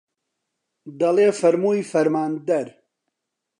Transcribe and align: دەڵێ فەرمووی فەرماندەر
دەڵێ 0.99 1.27
فەرمووی 1.39 1.87
فەرماندەر 1.91 2.67